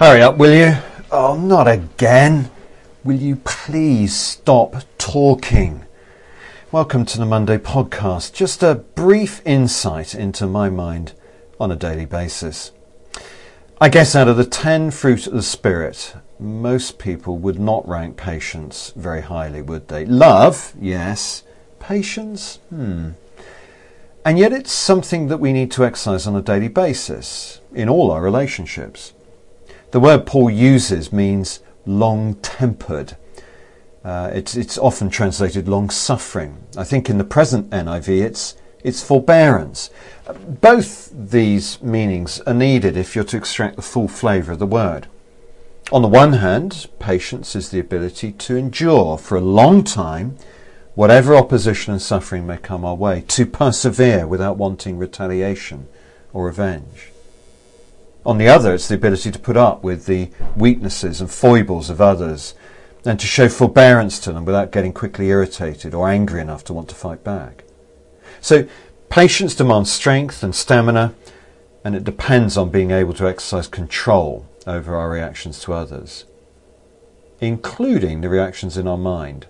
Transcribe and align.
Hurry 0.00 0.22
up, 0.22 0.38
will 0.38 0.54
you? 0.54 0.78
Oh, 1.12 1.36
not 1.36 1.68
again. 1.68 2.50
Will 3.04 3.18
you 3.18 3.36
please 3.36 4.16
stop 4.16 4.76
talking? 4.96 5.84
Welcome 6.72 7.04
to 7.04 7.18
the 7.18 7.26
Monday 7.26 7.58
podcast. 7.58 8.32
Just 8.32 8.62
a 8.62 8.76
brief 8.76 9.42
insight 9.44 10.14
into 10.14 10.46
my 10.46 10.70
mind 10.70 11.12
on 11.60 11.70
a 11.70 11.76
daily 11.76 12.06
basis. 12.06 12.72
I 13.78 13.90
guess 13.90 14.16
out 14.16 14.26
of 14.26 14.38
the 14.38 14.46
ten 14.46 14.90
fruit 14.90 15.26
of 15.26 15.34
the 15.34 15.42
Spirit, 15.42 16.14
most 16.38 16.98
people 16.98 17.36
would 17.36 17.60
not 17.60 17.86
rank 17.86 18.16
patience 18.16 18.94
very 18.96 19.20
highly, 19.20 19.60
would 19.60 19.88
they? 19.88 20.06
Love, 20.06 20.72
yes. 20.80 21.42
Patience, 21.78 22.56
hmm. 22.70 23.10
And 24.24 24.38
yet 24.38 24.54
it's 24.54 24.72
something 24.72 25.28
that 25.28 25.40
we 25.40 25.52
need 25.52 25.70
to 25.72 25.84
exercise 25.84 26.26
on 26.26 26.34
a 26.36 26.40
daily 26.40 26.68
basis 26.68 27.60
in 27.74 27.90
all 27.90 28.10
our 28.10 28.22
relationships. 28.22 29.12
The 29.90 30.00
word 30.00 30.24
Paul 30.24 30.50
uses 30.50 31.12
means 31.12 31.60
long 31.84 32.34
tempered. 32.36 33.16
Uh, 34.04 34.30
it's, 34.32 34.56
it's 34.56 34.78
often 34.78 35.10
translated 35.10 35.68
long 35.68 35.90
suffering. 35.90 36.64
I 36.76 36.84
think 36.84 37.10
in 37.10 37.18
the 37.18 37.24
present 37.24 37.70
NIV 37.70 38.22
it's, 38.22 38.56
it's 38.84 39.02
forbearance. 39.02 39.90
Both 40.46 41.10
these 41.12 41.82
meanings 41.82 42.40
are 42.42 42.54
needed 42.54 42.96
if 42.96 43.14
you're 43.16 43.24
to 43.24 43.36
extract 43.36 43.76
the 43.76 43.82
full 43.82 44.06
flavour 44.06 44.52
of 44.52 44.60
the 44.60 44.66
word. 44.66 45.08
On 45.90 46.02
the 46.02 46.08
one 46.08 46.34
hand, 46.34 46.86
patience 47.00 47.56
is 47.56 47.70
the 47.70 47.80
ability 47.80 48.30
to 48.32 48.56
endure 48.56 49.18
for 49.18 49.36
a 49.36 49.40
long 49.40 49.82
time 49.82 50.36
whatever 50.94 51.34
opposition 51.34 51.92
and 51.92 52.00
suffering 52.02 52.46
may 52.46 52.58
come 52.58 52.84
our 52.84 52.94
way, 52.94 53.22
to 53.22 53.44
persevere 53.44 54.26
without 54.26 54.56
wanting 54.56 54.98
retaliation 54.98 55.88
or 56.32 56.46
revenge. 56.46 57.09
On 58.24 58.36
the 58.36 58.48
other, 58.48 58.74
it's 58.74 58.88
the 58.88 58.96
ability 58.96 59.30
to 59.30 59.38
put 59.38 59.56
up 59.56 59.82
with 59.82 60.06
the 60.06 60.30
weaknesses 60.54 61.20
and 61.20 61.30
foibles 61.30 61.88
of 61.88 62.00
others 62.00 62.54
and 63.04 63.18
to 63.18 63.26
show 63.26 63.48
forbearance 63.48 64.18
to 64.20 64.32
them 64.32 64.44
without 64.44 64.72
getting 64.72 64.92
quickly 64.92 65.28
irritated 65.28 65.94
or 65.94 66.08
angry 66.08 66.40
enough 66.40 66.62
to 66.64 66.74
want 66.74 66.88
to 66.90 66.94
fight 66.94 67.24
back. 67.24 67.64
So, 68.42 68.66
patience 69.08 69.54
demands 69.54 69.90
strength 69.90 70.42
and 70.42 70.54
stamina, 70.54 71.14
and 71.82 71.96
it 71.96 72.04
depends 72.04 72.58
on 72.58 72.70
being 72.70 72.90
able 72.90 73.14
to 73.14 73.26
exercise 73.26 73.68
control 73.68 74.46
over 74.66 74.94
our 74.94 75.08
reactions 75.08 75.60
to 75.60 75.72
others, 75.72 76.26
including 77.40 78.20
the 78.20 78.28
reactions 78.28 78.76
in 78.76 78.86
our 78.86 78.98
mind. 78.98 79.46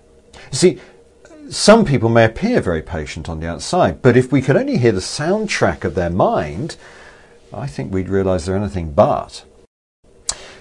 You 0.51 0.57
see, 0.57 0.79
some 1.49 1.83
people 1.83 2.07
may 2.07 2.23
appear 2.23 2.61
very 2.61 2.81
patient 2.81 3.27
on 3.27 3.41
the 3.41 3.49
outside, 3.49 4.01
but 4.01 4.15
if 4.15 4.31
we 4.31 4.41
could 4.41 4.55
only 4.55 4.77
hear 4.77 4.93
the 4.93 5.01
soundtrack 5.01 5.83
of 5.83 5.95
their 5.95 6.09
mind, 6.09 6.77
I 7.53 7.67
think 7.67 7.91
we'd 7.91 8.09
realise 8.09 8.45
they're 8.45 8.55
anything 8.55 8.93
but. 8.93 9.43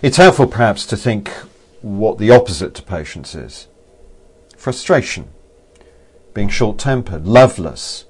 It's 0.02 0.16
helpful 0.16 0.46
perhaps 0.46 0.86
to 0.86 0.96
think 0.96 1.28
what 1.83 2.19
the 2.19 2.30
opposite 2.30 2.74
to 2.74 2.83
patience 2.83 3.34
is 3.34 3.69
frustration, 4.56 5.30
being 6.34 6.48
short 6.48 6.78
tempered, 6.78 7.27
loveless, 7.27 8.05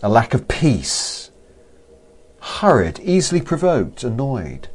a 0.00 0.08
lack 0.08 0.32
of 0.32 0.46
peace, 0.46 1.30
hurried, 2.40 3.00
easily 3.00 3.40
provoked, 3.40 4.04
annoyed. 4.04 4.68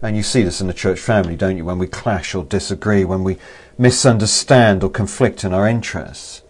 And 0.00 0.16
you 0.16 0.22
see 0.22 0.42
this 0.42 0.62
in 0.62 0.68
the 0.68 0.72
church 0.72 0.98
family, 0.98 1.36
don't 1.36 1.58
you, 1.58 1.66
when 1.66 1.78
we 1.78 1.86
clash 1.86 2.34
or 2.34 2.44
disagree, 2.44 3.04
when 3.04 3.24
we 3.24 3.36
misunderstand 3.76 4.82
or 4.82 4.88
conflict 4.88 5.44
in 5.44 5.52
our 5.52 5.68
interests. 5.68 6.42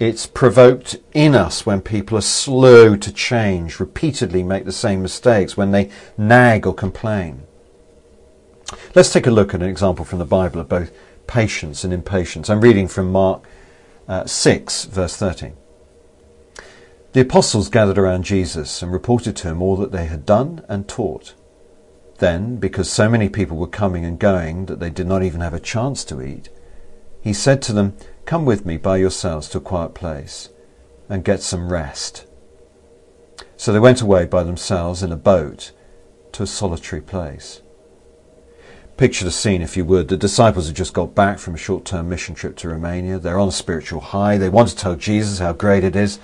It's 0.00 0.26
provoked 0.26 0.96
in 1.12 1.34
us 1.34 1.66
when 1.66 1.82
people 1.82 2.16
are 2.16 2.22
slow 2.22 2.96
to 2.96 3.12
change, 3.12 3.78
repeatedly 3.78 4.42
make 4.42 4.64
the 4.64 4.72
same 4.72 5.02
mistakes, 5.02 5.58
when 5.58 5.72
they 5.72 5.90
nag 6.16 6.66
or 6.66 6.72
complain. 6.72 7.42
Let's 8.94 9.12
take 9.12 9.26
a 9.26 9.30
look 9.30 9.52
at 9.52 9.62
an 9.62 9.68
example 9.68 10.06
from 10.06 10.18
the 10.18 10.24
Bible 10.24 10.58
of 10.58 10.70
both 10.70 10.90
patience 11.26 11.84
and 11.84 11.92
impatience. 11.92 12.48
I'm 12.48 12.62
reading 12.62 12.88
from 12.88 13.12
Mark 13.12 13.44
uh, 14.08 14.24
6, 14.24 14.86
verse 14.86 15.16
13. 15.18 15.52
The 17.12 17.20
apostles 17.20 17.68
gathered 17.68 17.98
around 17.98 18.24
Jesus 18.24 18.80
and 18.80 18.90
reported 18.90 19.36
to 19.36 19.48
him 19.48 19.60
all 19.60 19.76
that 19.76 19.92
they 19.92 20.06
had 20.06 20.24
done 20.24 20.64
and 20.66 20.88
taught. 20.88 21.34
Then, 22.20 22.56
because 22.56 22.90
so 22.90 23.10
many 23.10 23.28
people 23.28 23.58
were 23.58 23.66
coming 23.66 24.06
and 24.06 24.18
going 24.18 24.64
that 24.64 24.80
they 24.80 24.88
did 24.88 25.06
not 25.06 25.22
even 25.22 25.42
have 25.42 25.52
a 25.52 25.60
chance 25.60 26.04
to 26.04 26.22
eat, 26.22 26.48
he 27.20 27.34
said 27.34 27.60
to 27.62 27.74
them, 27.74 27.96
Come 28.24 28.44
with 28.44 28.64
me 28.64 28.76
by 28.76 28.98
yourselves 28.98 29.48
to 29.50 29.58
a 29.58 29.60
quiet 29.60 29.94
place 29.94 30.50
and 31.08 31.24
get 31.24 31.42
some 31.42 31.72
rest. 31.72 32.26
So 33.56 33.72
they 33.72 33.80
went 33.80 34.00
away 34.00 34.24
by 34.26 34.42
themselves 34.42 35.02
in 35.02 35.12
a 35.12 35.16
boat 35.16 35.72
to 36.32 36.44
a 36.44 36.46
solitary 36.46 37.02
place. 37.02 37.60
Picture 38.96 39.24
the 39.24 39.30
scene, 39.30 39.62
if 39.62 39.76
you 39.76 39.84
would. 39.84 40.08
The 40.08 40.16
disciples 40.16 40.66
had 40.66 40.76
just 40.76 40.92
got 40.92 41.14
back 41.14 41.38
from 41.38 41.54
a 41.54 41.58
short 41.58 41.84
term 41.84 42.08
mission 42.08 42.34
trip 42.34 42.56
to 42.56 42.68
Romania. 42.68 43.18
They're 43.18 43.38
on 43.38 43.48
a 43.48 43.52
spiritual 43.52 44.00
high. 44.00 44.36
They 44.36 44.48
want 44.48 44.68
to 44.68 44.76
tell 44.76 44.94
Jesus 44.94 45.38
how 45.38 45.52
great 45.52 45.84
it 45.84 45.96
is, 45.96 46.18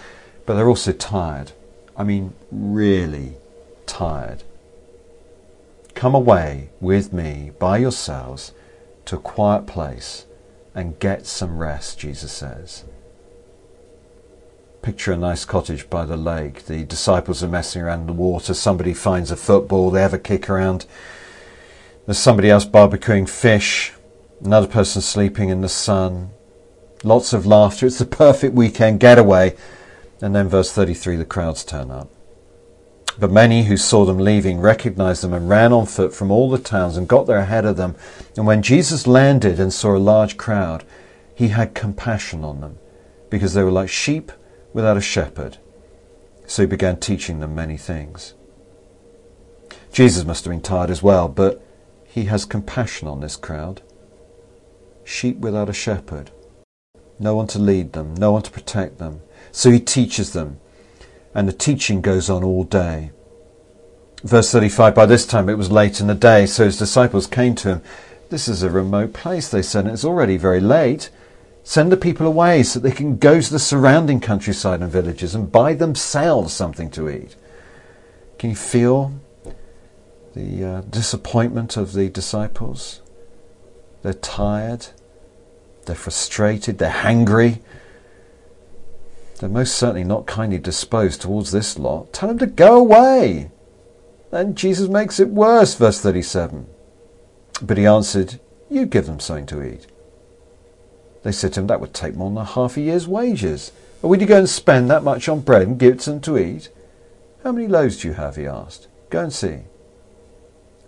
but 0.45 0.55
they're 0.55 0.69
also 0.69 0.93
tired. 0.93 1.53
I 1.97 2.05
mean, 2.05 2.35
really 2.51 3.37
tired. 3.87 4.43
Come 5.95 6.15
away 6.15 6.69
with 6.81 7.12
me 7.15 7.53
by 7.59 7.79
yourselves 7.79 8.53
to 9.06 9.17
a 9.17 9.21
quiet 9.21 9.67
place 9.67 10.27
and 10.76 10.98
get 11.00 11.26
some 11.26 11.56
rest, 11.56 11.98
Jesus 11.98 12.31
says. 12.31 12.84
Picture 14.82 15.12
a 15.12 15.16
nice 15.16 15.47
cottage 15.47 15.88
by 15.88 16.04
the 16.04 16.19
lake. 16.19 16.66
The 16.66 16.84
disciples 16.84 17.42
are 17.42 17.48
messing 17.48 17.82
around 17.82 18.03
in 18.03 18.06
the 18.06 18.12
water. 18.12 18.53
Somebody 18.53 18.92
finds 18.92 19.31
a 19.31 19.37
football. 19.37 19.91
They 19.91 20.03
have 20.03 20.14
a 20.14 20.19
kick 20.19 20.50
around. 20.50 20.84
There's 22.04 22.19
somebody 22.19 22.50
else 22.50 22.66
barbecuing 22.66 23.28
fish. 23.28 23.94
Another 24.44 24.69
person 24.69 25.00
sleeping 25.00 25.48
in 25.48 25.62
the 25.62 25.69
sun. 25.69 26.31
Lots 27.03 27.32
of 27.32 27.47
laughter. 27.47 27.87
It's 27.87 27.98
the 27.98 28.04
perfect 28.04 28.54
weekend 28.54 29.00
getaway. 29.00 29.56
And 30.20 30.37
then, 30.37 30.47
verse 30.47 30.70
33 30.72 31.16
the 31.16 31.25
crowds 31.25 31.64
turn 31.64 31.91
up. 31.91 32.10
But 33.19 33.32
many 33.32 33.65
who 33.65 33.77
saw 33.77 34.04
them 34.04 34.19
leaving 34.19 34.60
recognized 34.60 35.22
them 35.22 35.32
and 35.32 35.49
ran 35.49 35.72
on 35.72 35.87
foot 35.87 36.15
from 36.15 36.31
all 36.31 36.50
the 36.50 36.59
towns 36.59 36.97
and 36.97 37.09
got 37.09 37.27
there 37.27 37.38
ahead 37.38 37.65
of 37.65 37.77
them. 37.77 37.97
And 38.37 38.47
when 38.47 38.62
Jesus 38.62 39.06
landed 39.06 39.59
and 39.59 39.72
saw 39.72 39.97
a 39.97 39.99
large 39.99 40.37
crowd, 40.37 40.84
he 41.34 41.49
had 41.49 41.75
compassion 41.75 42.44
on 42.44 42.60
them, 42.60 42.78
because 43.31 43.55
they 43.55 43.62
were 43.62 43.71
like 43.71 43.88
sheep 43.88 44.32
without 44.72 44.97
a 44.97 45.03
shepherd. 45.03 45.59
So 46.47 46.62
he 46.62 46.66
began 46.66 46.99
teaching 46.99 47.41
them 47.41 47.55
many 47.55 47.76
things. 47.76 48.34
Jesus 49.93 50.25
must 50.25 50.44
have 50.44 50.50
been 50.50 50.60
tired 50.60 50.91
as 50.91 51.03
well, 51.03 51.28
but 51.28 51.62
he 52.05 52.25
has 52.25 52.44
compassion 52.44 53.09
on 53.09 53.21
this 53.21 53.37
crowd. 53.37 53.82
Sheep 55.05 55.38
without 55.38 55.71
a 55.71 55.72
shepherd. 55.72 56.31
No 57.19 57.34
one 57.34 57.47
to 57.49 57.59
lead 57.59 57.94
them, 57.94 58.15
no 58.15 58.32
one 58.32 58.43
to 58.43 58.50
protect 58.50 58.99
them. 58.99 59.22
So 59.53 59.71
he 59.71 59.81
teaches 59.81 60.32
them 60.34 60.60
and 61.37 61.47
the 61.47 61.53
teaching 61.53 62.01
goes 62.01 62.31
on 62.31 62.43
all 62.43 62.65
day. 62.65 63.11
Verse 64.25 64.51
35 64.51 64.95
By 64.95 65.05
this 65.05 65.27
time 65.27 65.51
it 65.51 65.59
was 65.59 65.71
late 65.71 66.01
in 66.01 66.07
the 66.07 66.15
day, 66.15 66.47
so 66.47 66.65
his 66.65 66.79
disciples 66.79 67.27
came 67.27 67.55
to 67.57 67.69
him. 67.69 67.83
This 68.31 68.49
is 68.49 68.63
a 68.63 68.71
remote 68.71 69.13
place, 69.13 69.51
they 69.51 69.61
said, 69.61 69.85
and 69.85 69.93
it's 69.93 70.05
already 70.05 70.39
very 70.39 70.61
late. 70.61 71.11
Send 71.63 71.93
the 71.93 71.99
people 71.99 72.27
away 72.27 72.63
so 72.63 72.81
they 72.81 72.91
can 72.91 73.19
go 73.19 73.39
to 73.39 73.53
the 73.53 73.59
surrounding 73.59 74.19
countryside 74.19 74.81
and 74.81 74.91
villages 74.91 75.35
and 75.35 75.53
buy 75.53 75.75
themselves 75.75 76.55
something 76.55 76.91
to 76.93 77.11
eat. 77.11 77.37
Can 78.39 78.51
you 78.51 78.57
feel 78.57 79.13
the 80.35 80.65
uh, 80.65 80.81
disappointment 80.89 81.77
of 81.77 81.93
the 81.93 82.09
disciples? 82.09 83.03
They're 84.01 84.15
tired, 84.15 84.87
they're 85.85 85.97
frustrated, 85.97 86.79
they're 86.79 86.89
hungry, 86.89 87.61
they're 89.39 89.49
most 89.49 89.77
certainly 89.77 90.05
not 90.05 90.27
kindly 90.27 90.59
disposed 90.59 91.21
towards 91.21 91.53
this 91.53 91.79
lot. 91.79 92.12
Tell 92.12 92.29
them 92.29 92.38
to 92.38 92.47
go 92.47 92.77
away. 92.77 93.50
Then 94.31 94.55
Jesus 94.55 94.88
makes 94.88 95.21
it 95.21 95.29
worse, 95.29 95.75
verse 95.75 96.00
37. 96.00 96.67
But 97.62 97.79
he 97.79 97.87
answered, 97.87 98.41
You 98.71 98.87
give 98.87 99.06
them 99.06 99.21
something 99.21 99.47
to 99.47 99.62
eat. 99.62 99.87
They 101.23 101.33
said 101.33 101.53
to 101.55 101.61
him, 101.61 101.67
That 101.67 101.81
would 101.81 101.94
take 101.94 102.15
more 102.15 102.31
than 102.31 102.44
half 102.44 102.77
a 102.77 102.81
year's 102.81 103.09
wages. 103.09 103.73
Or 104.03 104.11
would 104.11 104.21
you 104.21 104.27
go 104.27 104.38
and 104.38 104.49
spend 104.49 104.91
that 104.91 105.03
much 105.03 105.29
on 105.29 105.41
bread 105.41 105.62
and 105.62 105.79
give 105.79 105.94
it 105.94 106.00
to 106.00 106.11
them 106.11 106.21
to 106.23 106.39
eat? 106.39 106.69
How 107.43 107.53
many 107.53 107.67
loaves 107.67 107.99
do 107.99 108.09
you 108.09 108.15
have? 108.15 108.37
he 108.37 108.47
asked. 108.47 108.89
Go 109.11 109.23
and 109.23 109.32
see. 109.32 109.61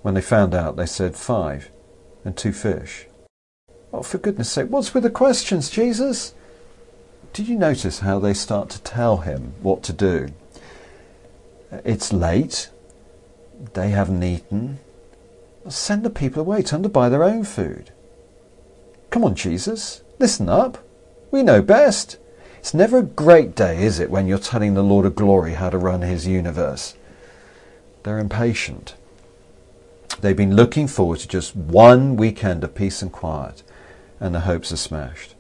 When 0.03 0.15
they 0.15 0.21
found 0.21 0.55
out, 0.55 0.77
they 0.77 0.87
said, 0.87 1.17
Five 1.17 1.71
and 2.25 2.37
two 2.37 2.53
fish. 2.53 3.07
Oh, 3.93 4.03
for 4.03 4.19
goodness 4.19 4.51
sake, 4.51 4.69
what's 4.69 4.93
with 4.93 5.03
the 5.03 5.11
questions, 5.11 5.71
Jesus? 5.71 6.35
Did 7.33 7.49
you 7.49 7.57
notice 7.57 8.01
how 8.01 8.19
they 8.19 8.35
start 8.35 8.69
to 8.71 8.83
tell 8.83 9.19
him 9.19 9.55
what 9.63 9.83
to 9.85 9.93
do? 9.93 10.29
It's 11.85 12.13
late. 12.13 12.71
They 13.75 13.91
haven't 13.91 14.23
eaten. 14.23 14.81
Send 15.69 16.03
the 16.03 16.11
people 16.11 16.41
away. 16.41 16.63
Tell 16.63 16.83
to 16.83 16.89
buy 16.89 17.09
their 17.09 17.25
own 17.25 17.45
food. 17.45 17.93
Come 19.11 19.25
on, 19.25 19.35
Jesus. 19.35 20.03
Listen 20.19 20.49
up. 20.49 20.79
We 21.31 21.43
know 21.43 21.63
best. 21.63 22.19
It's 22.59 22.75
never 22.75 22.99
a 22.99 23.03
great 23.03 23.55
day, 23.55 23.83
is 23.83 24.01
it, 24.01 24.11
when 24.11 24.27
you're 24.27 24.39
telling 24.39 24.75
the 24.75 24.83
Lord 24.83 25.07
of 25.07 25.15
Glory 25.15 25.55
how 25.55 25.71
to 25.71 25.79
run 25.79 26.03
his 26.03 26.27
universe? 26.27 26.97
They're 28.03 28.19
impatient. 28.19 28.95
They've 30.21 30.37
been 30.37 30.57
looking 30.57 30.89
forward 30.89 31.21
to 31.21 31.29
just 31.29 31.55
one 31.55 32.17
weekend 32.17 32.65
of 32.65 32.75
peace 32.75 33.01
and 33.01 33.13
quiet, 33.13 33.63
and 34.19 34.35
the 34.35 34.41
hopes 34.41 34.73
are 34.73 34.77
smashed. 34.77 35.35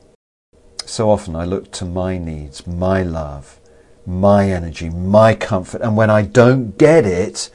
So 0.88 1.10
often 1.10 1.36
I 1.36 1.44
look 1.44 1.70
to 1.72 1.84
my 1.84 2.16
needs, 2.16 2.66
my 2.66 3.02
love, 3.02 3.60
my 4.06 4.50
energy, 4.50 4.88
my 4.88 5.34
comfort, 5.34 5.82
and 5.82 5.98
when 5.98 6.08
I 6.08 6.22
don't 6.22 6.78
get 6.78 7.04
it, 7.04 7.50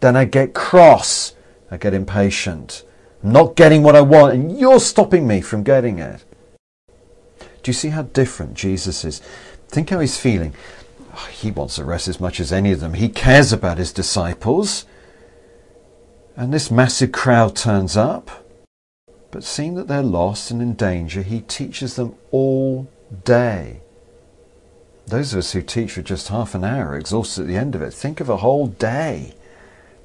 then 0.00 0.16
I 0.16 0.24
get 0.24 0.54
cross, 0.54 1.34
I 1.70 1.76
get 1.76 1.92
impatient. 1.92 2.84
I'm 3.22 3.32
not 3.32 3.56
getting 3.56 3.82
what 3.82 3.94
I 3.94 4.00
want, 4.00 4.32
and 4.32 4.58
you're 4.58 4.80
stopping 4.80 5.28
me 5.28 5.42
from 5.42 5.64
getting 5.64 5.98
it. 5.98 6.24
Do 7.38 7.68
you 7.68 7.74
see 7.74 7.90
how 7.90 8.02
different 8.02 8.54
Jesus 8.54 9.04
is? 9.04 9.20
Think 9.68 9.90
how 9.90 10.00
he's 10.00 10.18
feeling. 10.18 10.54
Oh, 11.14 11.28
he 11.30 11.50
wants 11.50 11.76
the 11.76 11.84
rest 11.84 12.08
as 12.08 12.20
much 12.20 12.40
as 12.40 12.54
any 12.54 12.72
of 12.72 12.80
them. 12.80 12.94
He 12.94 13.10
cares 13.10 13.52
about 13.52 13.76
his 13.76 13.92
disciples. 13.92 14.86
And 16.36 16.54
this 16.54 16.70
massive 16.70 17.12
crowd 17.12 17.54
turns 17.54 17.98
up. 17.98 18.47
But 19.30 19.44
seeing 19.44 19.74
that 19.74 19.88
they're 19.88 20.02
lost 20.02 20.50
and 20.50 20.62
in 20.62 20.74
danger, 20.74 21.22
he 21.22 21.40
teaches 21.40 21.96
them 21.96 22.14
all 22.30 22.88
day. 23.24 23.82
Those 25.06 25.32
of 25.32 25.38
us 25.38 25.52
who 25.52 25.62
teach 25.62 25.92
for 25.92 26.02
just 26.02 26.28
half 26.28 26.54
an 26.54 26.64
hour 26.64 26.90
are 26.90 26.98
exhausted 26.98 27.42
at 27.42 27.48
the 27.48 27.56
end 27.56 27.74
of 27.74 27.82
it. 27.82 27.92
Think 27.92 28.20
of 28.20 28.28
a 28.28 28.38
whole 28.38 28.66
day. 28.66 29.34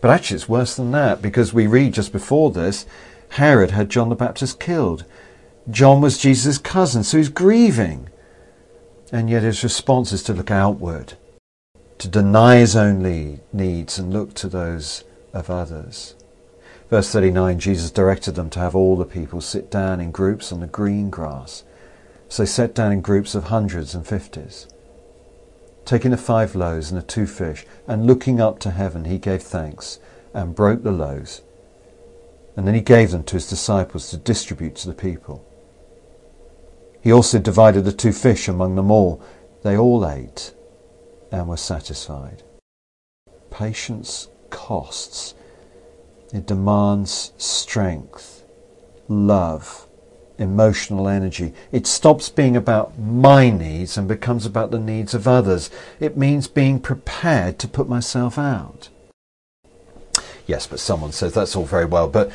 But 0.01 0.11
actually, 0.11 0.35
it's 0.35 0.49
worse 0.49 0.75
than 0.75 0.91
that 0.91 1.21
because 1.21 1.53
we 1.53 1.67
read 1.67 1.93
just 1.93 2.11
before 2.11 2.51
this 2.51 2.85
Herod 3.29 3.71
had 3.71 3.89
John 3.89 4.09
the 4.09 4.15
Baptist 4.15 4.59
killed. 4.59 5.05
John 5.69 6.01
was 6.01 6.17
Jesus' 6.17 6.57
cousin, 6.57 7.03
so 7.03 7.17
he's 7.17 7.29
grieving. 7.29 8.09
And 9.11 9.29
yet 9.29 9.43
his 9.43 9.63
response 9.63 10.11
is 10.11 10.23
to 10.23 10.33
look 10.33 10.51
outward, 10.51 11.13
to 11.97 12.07
deny 12.07 12.57
his 12.57 12.75
own 12.75 13.01
needs 13.51 13.97
and 13.97 14.13
look 14.13 14.33
to 14.35 14.47
those 14.47 15.03
of 15.33 15.49
others. 15.49 16.15
Verse 16.89 17.11
39 17.11 17.59
Jesus 17.59 17.91
directed 17.91 18.35
them 18.35 18.49
to 18.51 18.59
have 18.59 18.75
all 18.75 18.95
the 18.95 19.05
people 19.05 19.41
sit 19.41 19.71
down 19.71 19.99
in 19.99 20.11
groups 20.11 20.51
on 20.51 20.59
the 20.59 20.67
green 20.67 21.09
grass. 21.09 21.63
So 22.29 22.43
they 22.43 22.47
sat 22.47 22.73
down 22.73 22.91
in 22.91 23.01
groups 23.01 23.35
of 23.35 23.45
hundreds 23.45 23.93
and 23.95 24.05
fifties. 24.05 24.67
Taking 25.85 26.11
the 26.11 26.17
five 26.17 26.55
loaves 26.55 26.91
and 26.91 27.01
the 27.01 27.05
two 27.05 27.27
fish, 27.27 27.65
and 27.87 28.07
looking 28.07 28.39
up 28.39 28.59
to 28.59 28.71
heaven, 28.71 29.05
he 29.05 29.17
gave 29.17 29.43
thanks 29.43 29.99
and 30.33 30.55
broke 30.55 30.83
the 30.83 30.91
loaves. 30.91 31.41
And 32.55 32.67
then 32.67 32.75
he 32.75 32.81
gave 32.81 33.11
them 33.11 33.23
to 33.25 33.35
his 33.35 33.49
disciples 33.49 34.09
to 34.09 34.17
distribute 34.17 34.75
to 34.77 34.87
the 34.87 34.93
people. 34.93 35.45
He 37.01 37.11
also 37.11 37.37
divided 37.39 37.83
the 37.83 37.91
two 37.91 38.13
fish 38.13 38.47
among 38.47 38.75
them 38.75 38.89
all. 38.89 39.21
They 39.63 39.77
all 39.77 40.07
ate 40.07 40.53
and 41.31 41.49
were 41.49 41.57
satisfied. 41.57 42.43
Patience 43.51 44.29
costs 44.49 45.33
it 46.33 46.47
demands 46.47 47.31
strength, 47.37 48.43
love, 49.07 49.87
emotional 50.37 51.07
energy. 51.07 51.53
It 51.71 51.85
stops 51.85 52.29
being 52.29 52.57
about 52.57 52.97
my 52.97 53.49
needs 53.49 53.97
and 53.97 54.07
becomes 54.07 54.45
about 54.45 54.71
the 54.71 54.79
needs 54.79 55.13
of 55.13 55.27
others. 55.27 55.69
It 55.99 56.17
means 56.17 56.47
being 56.47 56.79
prepared 56.79 57.59
to 57.59 57.67
put 57.67 57.87
myself 57.87 58.37
out. 58.37 58.89
Yes, 60.45 60.67
but 60.67 60.79
someone 60.79 61.11
says 61.11 61.33
that's 61.33 61.55
all 61.55 61.65
very 61.65 61.85
well, 61.85 62.09
but 62.09 62.31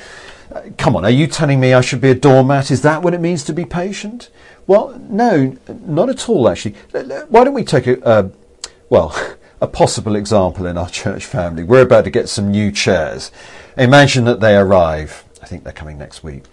uh, 0.52 0.62
come 0.78 0.96
on, 0.96 1.04
are 1.04 1.10
you 1.10 1.26
telling 1.26 1.60
me 1.60 1.74
I 1.74 1.82
should 1.82 2.00
be 2.00 2.10
a 2.10 2.14
doormat? 2.14 2.70
Is 2.70 2.82
that 2.82 3.02
what 3.02 3.12
it 3.12 3.20
means 3.20 3.44
to 3.44 3.52
be 3.52 3.66
patient? 3.66 4.30
Well, 4.66 4.98
no, 5.08 5.56
not 5.68 6.08
at 6.08 6.28
all, 6.28 6.48
actually. 6.48 6.74
Why 7.28 7.44
don't 7.44 7.54
we 7.54 7.64
take 7.64 7.86
a, 7.86 8.02
uh, 8.04 8.28
well, 8.88 9.14
a 9.60 9.66
possible 9.66 10.16
example 10.16 10.66
in 10.66 10.78
our 10.78 10.88
church 10.88 11.24
family? 11.24 11.64
We're 11.64 11.82
about 11.82 12.04
to 12.04 12.10
get 12.10 12.28
some 12.28 12.50
new 12.50 12.70
chairs. 12.70 13.30
Imagine 13.76 14.24
that 14.24 14.40
they 14.40 14.56
arrive. 14.56 15.24
I 15.42 15.46
think 15.46 15.64
they're 15.64 15.72
coming 15.72 15.98
next 15.98 16.22
week. 16.22 16.44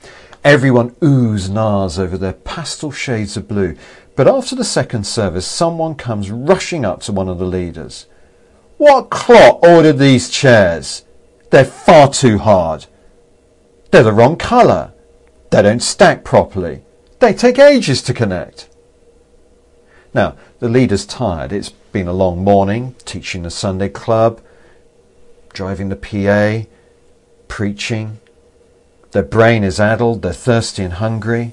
Everyone 0.44 0.92
oohs 1.02 1.50
and 1.50 1.58
ahs 1.58 1.98
over 1.98 2.18
their 2.18 2.34
pastel 2.34 2.92
shades 2.92 3.36
of 3.36 3.48
blue. 3.48 3.76
But 4.16 4.28
after 4.28 4.56
the 4.56 4.64
second 4.64 5.06
service, 5.06 5.46
someone 5.46 5.96
comes 5.96 6.32
rushing 6.32 6.86
up 6.86 7.02
to 7.02 7.12
one 7.12 7.28
of 7.28 7.40
the 7.40 7.46
leaders. 7.46 8.06
What 8.78 9.10
clot 9.10 9.60
ordered 9.64 9.98
these 9.98 10.30
chairs? 10.30 11.04
They're 11.50 11.66
far 11.66 12.10
too 12.10 12.38
hard. 12.38 12.86
They're 13.92 14.04
the 14.04 14.14
wrong 14.14 14.36
colour. 14.38 14.94
They 15.52 15.62
don't 15.62 15.82
stack 15.82 16.24
properly. 16.24 16.84
They 17.20 17.34
take 17.34 17.60
ages 17.60 18.02
to 18.04 18.14
connect. 18.14 18.70
Now, 20.16 20.38
the 20.60 20.70
leader's 20.70 21.06
tired. 21.06 21.52
It's 21.52 21.72
been 21.92 22.08
a 22.08 22.14
long 22.14 22.42
morning, 22.42 22.96
teaching 23.04 23.44
the 23.44 23.52
Sunday 23.52 23.90
club, 23.90 24.40
driving 25.52 25.90
the 25.90 25.98
PA, 25.98 26.70
preaching. 27.50 28.20
Their 29.12 29.24
brain 29.24 29.66
is 29.66 29.78
addled, 29.78 30.22
they're 30.22 30.32
thirsty 30.32 30.84
and 30.84 30.94
hungry. 30.94 31.52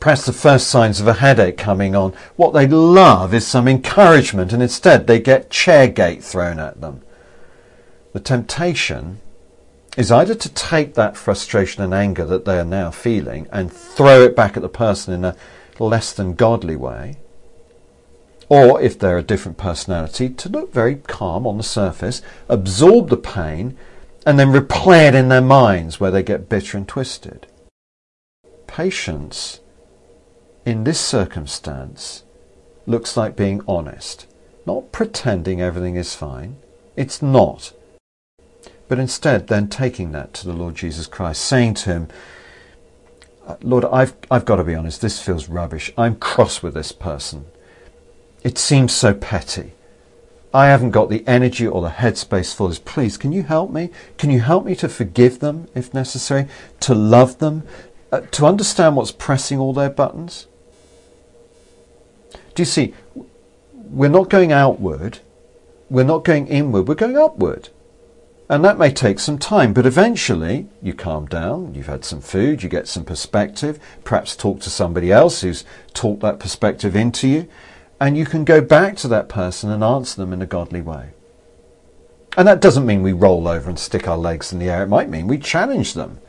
Perhaps 0.00 0.26
the 0.26 0.34
first 0.34 0.68
signs 0.68 1.00
of 1.00 1.08
a 1.08 1.14
headache 1.14 1.56
coming 1.56 1.96
on. 1.96 2.12
What 2.36 2.52
they 2.52 2.66
love 2.66 3.32
is 3.32 3.46
some 3.46 3.66
encouragement, 3.66 4.52
and 4.52 4.62
instead 4.62 5.06
they 5.06 5.18
get 5.18 5.48
chairgate 5.48 6.22
thrown 6.22 6.58
at 6.60 6.82
them. 6.82 7.00
The 8.12 8.20
temptation 8.20 9.22
is 9.96 10.12
either 10.12 10.34
to 10.34 10.52
take 10.52 10.92
that 10.92 11.16
frustration 11.16 11.82
and 11.82 11.94
anger 11.94 12.26
that 12.26 12.44
they 12.44 12.58
are 12.58 12.66
now 12.66 12.90
feeling 12.90 13.48
and 13.50 13.72
throw 13.72 14.20
it 14.24 14.36
back 14.36 14.58
at 14.58 14.62
the 14.62 14.68
person 14.68 15.14
in 15.14 15.24
a 15.24 15.34
less 15.78 16.12
than 16.12 16.34
godly 16.34 16.76
way, 16.76 17.16
or 18.48 18.80
if 18.80 18.98
they're 18.98 19.18
a 19.18 19.22
different 19.22 19.58
personality, 19.58 20.28
to 20.28 20.48
look 20.48 20.72
very 20.72 20.96
calm 20.96 21.46
on 21.46 21.56
the 21.56 21.62
surface, 21.62 22.22
absorb 22.48 23.08
the 23.08 23.16
pain, 23.16 23.76
and 24.24 24.38
then 24.38 24.52
replay 24.52 25.08
it 25.08 25.14
in 25.14 25.28
their 25.28 25.40
minds 25.40 26.00
where 26.00 26.10
they 26.10 26.22
get 26.22 26.48
bitter 26.48 26.76
and 26.76 26.86
twisted. 26.86 27.46
Patience 28.66 29.60
in 30.64 30.84
this 30.84 31.00
circumstance 31.00 32.24
looks 32.86 33.16
like 33.16 33.36
being 33.36 33.62
honest, 33.68 34.26
not 34.64 34.92
pretending 34.92 35.60
everything 35.60 35.96
is 35.96 36.14
fine. 36.14 36.56
It's 36.96 37.22
not. 37.22 37.72
But 38.88 38.98
instead, 38.98 39.48
then 39.48 39.68
taking 39.68 40.12
that 40.12 40.32
to 40.34 40.46
the 40.46 40.52
Lord 40.52 40.74
Jesus 40.76 41.06
Christ, 41.06 41.44
saying 41.44 41.74
to 41.74 41.90
him, 41.90 42.08
Lord, 43.60 43.84
I've, 43.84 44.14
I've 44.30 44.44
got 44.44 44.56
to 44.56 44.64
be 44.64 44.74
honest, 44.74 45.00
this 45.00 45.20
feels 45.20 45.48
rubbish. 45.48 45.92
I'm 45.96 46.16
cross 46.16 46.62
with 46.62 46.74
this 46.74 46.92
person. 46.92 47.46
It 48.46 48.58
seems 48.58 48.92
so 48.92 49.12
petty. 49.12 49.72
I 50.54 50.66
haven't 50.66 50.92
got 50.92 51.10
the 51.10 51.26
energy 51.26 51.66
or 51.66 51.82
the 51.82 51.88
headspace 51.88 52.54
for 52.54 52.68
this. 52.68 52.78
Please, 52.78 53.16
can 53.16 53.32
you 53.32 53.42
help 53.42 53.72
me? 53.72 53.90
Can 54.18 54.30
you 54.30 54.38
help 54.38 54.64
me 54.64 54.76
to 54.76 54.88
forgive 54.88 55.40
them 55.40 55.66
if 55.74 55.92
necessary, 55.92 56.46
to 56.78 56.94
love 56.94 57.38
them, 57.38 57.64
uh, 58.12 58.20
to 58.20 58.46
understand 58.46 58.94
what's 58.94 59.10
pressing 59.10 59.58
all 59.58 59.72
their 59.72 59.90
buttons? 59.90 60.46
Do 62.54 62.62
you 62.62 62.66
see? 62.66 62.94
We're 63.72 64.10
not 64.10 64.30
going 64.30 64.52
outward, 64.52 65.18
we're 65.90 66.04
not 66.04 66.22
going 66.22 66.46
inward, 66.46 66.86
we're 66.86 66.94
going 66.94 67.18
upward. 67.18 67.70
And 68.48 68.64
that 68.64 68.78
may 68.78 68.92
take 68.92 69.18
some 69.18 69.38
time, 69.38 69.72
but 69.72 69.86
eventually 69.86 70.68
you 70.80 70.94
calm 70.94 71.26
down, 71.26 71.74
you've 71.74 71.86
had 71.86 72.04
some 72.04 72.20
food, 72.20 72.62
you 72.62 72.68
get 72.68 72.86
some 72.86 73.04
perspective, 73.04 73.80
perhaps 74.04 74.36
talk 74.36 74.60
to 74.60 74.70
somebody 74.70 75.10
else 75.10 75.40
who's 75.40 75.64
taught 75.94 76.20
that 76.20 76.38
perspective 76.38 76.94
into 76.94 77.26
you, 77.26 77.48
and 78.00 78.16
you 78.16 78.26
can 78.26 78.44
go 78.44 78.60
back 78.60 78.96
to 78.96 79.08
that 79.08 79.28
person 79.28 79.70
and 79.70 79.82
answer 79.82 80.20
them 80.20 80.32
in 80.32 80.42
a 80.42 80.46
godly 80.46 80.80
way. 80.80 81.10
And 82.36 82.46
that 82.46 82.60
doesn't 82.60 82.84
mean 82.84 83.02
we 83.02 83.12
roll 83.12 83.48
over 83.48 83.68
and 83.68 83.78
stick 83.78 84.06
our 84.06 84.18
legs 84.18 84.52
in 84.52 84.58
the 84.58 84.68
air. 84.68 84.82
It 84.82 84.88
might 84.88 85.08
mean 85.08 85.26
we 85.26 85.38
challenge 85.38 85.94
them. 85.94 86.20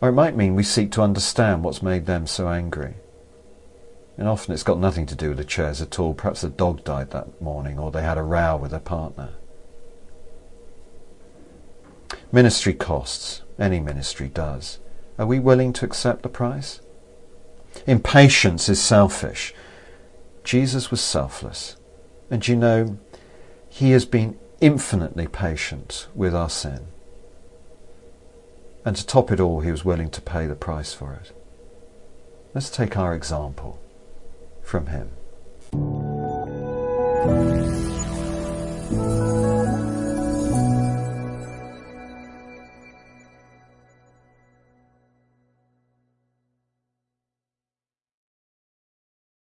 Or 0.00 0.08
it 0.08 0.12
might 0.12 0.36
mean 0.36 0.54
we 0.54 0.62
seek 0.62 0.92
to 0.92 1.02
understand 1.02 1.64
what's 1.64 1.82
made 1.82 2.06
them 2.06 2.26
so 2.26 2.48
angry. 2.48 2.94
And 4.16 4.28
often 4.28 4.54
it's 4.54 4.62
got 4.62 4.78
nothing 4.78 5.06
to 5.06 5.16
do 5.16 5.30
with 5.30 5.38
the 5.38 5.44
chairs 5.44 5.82
at 5.82 5.98
all. 5.98 6.14
Perhaps 6.14 6.42
the 6.42 6.48
dog 6.48 6.84
died 6.84 7.10
that 7.10 7.40
morning 7.40 7.78
or 7.78 7.90
they 7.90 8.02
had 8.02 8.18
a 8.18 8.22
row 8.22 8.56
with 8.56 8.70
their 8.70 8.80
partner. 8.80 9.30
Ministry 12.30 12.74
costs. 12.74 13.42
Any 13.58 13.80
ministry 13.80 14.28
does. 14.28 14.78
Are 15.18 15.26
we 15.26 15.40
willing 15.40 15.72
to 15.74 15.84
accept 15.84 16.22
the 16.22 16.28
price? 16.28 16.80
Impatience 17.86 18.68
is 18.68 18.80
selfish. 18.80 19.54
Jesus 20.44 20.90
was 20.90 21.00
selfless. 21.00 21.76
And 22.30 22.46
you 22.46 22.56
know, 22.56 22.98
he 23.68 23.92
has 23.92 24.04
been 24.04 24.38
infinitely 24.60 25.26
patient 25.26 26.08
with 26.14 26.34
our 26.34 26.50
sin. 26.50 26.86
And 28.84 28.96
to 28.96 29.06
top 29.06 29.30
it 29.30 29.40
all, 29.40 29.60
he 29.60 29.70
was 29.70 29.84
willing 29.84 30.10
to 30.10 30.20
pay 30.20 30.46
the 30.46 30.54
price 30.54 30.92
for 30.92 31.14
it. 31.14 31.32
Let's 32.54 32.70
take 32.70 32.96
our 32.96 33.14
example 33.14 33.80
from 34.62 34.86
him. 34.86 35.10